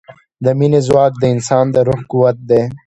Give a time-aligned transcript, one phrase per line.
[0.43, 2.63] د مینې ځواک د انسان د روح قوت دی.